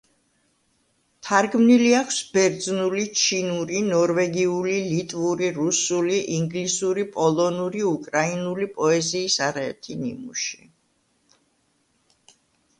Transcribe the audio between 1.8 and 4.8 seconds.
აქვს: ბერძნული, ჩინური, ნორვეგიული,